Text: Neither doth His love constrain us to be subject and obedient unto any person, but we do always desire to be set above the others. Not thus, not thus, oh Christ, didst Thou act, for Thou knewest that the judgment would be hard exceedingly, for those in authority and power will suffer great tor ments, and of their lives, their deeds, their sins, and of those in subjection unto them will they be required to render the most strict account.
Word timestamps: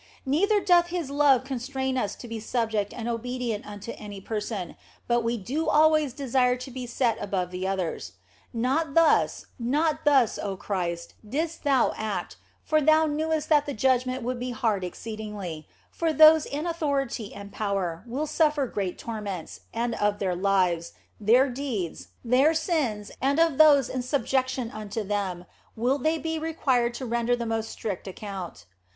Neither 0.25 0.59
doth 0.59 0.87
His 0.87 1.11
love 1.11 1.43
constrain 1.43 1.95
us 1.95 2.15
to 2.15 2.27
be 2.27 2.39
subject 2.39 2.91
and 2.91 3.07
obedient 3.07 3.67
unto 3.67 3.91
any 3.97 4.19
person, 4.19 4.75
but 5.07 5.23
we 5.23 5.37
do 5.37 5.69
always 5.69 6.11
desire 6.11 6.55
to 6.55 6.71
be 6.71 6.87
set 6.87 7.21
above 7.21 7.51
the 7.51 7.67
others. 7.67 8.13
Not 8.51 8.95
thus, 8.95 9.45
not 9.59 10.03
thus, 10.03 10.39
oh 10.41 10.57
Christ, 10.57 11.13
didst 11.23 11.63
Thou 11.63 11.93
act, 11.95 12.37
for 12.63 12.81
Thou 12.81 13.05
knewest 13.05 13.47
that 13.49 13.67
the 13.67 13.75
judgment 13.75 14.23
would 14.23 14.39
be 14.39 14.49
hard 14.49 14.83
exceedingly, 14.83 15.67
for 15.91 16.11
those 16.11 16.47
in 16.47 16.65
authority 16.65 17.31
and 17.31 17.53
power 17.53 18.03
will 18.07 18.25
suffer 18.25 18.65
great 18.65 18.97
tor 18.97 19.21
ments, 19.21 19.59
and 19.71 19.93
of 19.93 20.17
their 20.17 20.35
lives, 20.35 20.93
their 21.19 21.47
deeds, 21.47 22.07
their 22.25 22.55
sins, 22.55 23.11
and 23.21 23.37
of 23.39 23.59
those 23.59 23.87
in 23.87 24.01
subjection 24.01 24.71
unto 24.71 25.03
them 25.03 25.45
will 25.75 25.99
they 25.99 26.17
be 26.17 26.39
required 26.39 26.95
to 26.95 27.05
render 27.05 27.35
the 27.35 27.45
most 27.45 27.69
strict 27.69 28.07
account. 28.07 28.65